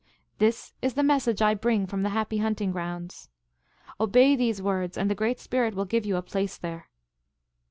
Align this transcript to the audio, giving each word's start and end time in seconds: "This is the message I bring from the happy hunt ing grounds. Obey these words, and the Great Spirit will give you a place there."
"This 0.39 0.73
is 0.81 0.95
the 0.95 1.03
message 1.03 1.43
I 1.43 1.53
bring 1.53 1.85
from 1.85 2.01
the 2.01 2.09
happy 2.09 2.39
hunt 2.39 2.59
ing 2.59 2.71
grounds. 2.71 3.29
Obey 3.99 4.35
these 4.35 4.59
words, 4.59 4.97
and 4.97 5.11
the 5.11 5.13
Great 5.13 5.39
Spirit 5.39 5.75
will 5.75 5.85
give 5.85 6.07
you 6.07 6.15
a 6.17 6.23
place 6.23 6.57
there." 6.57 6.89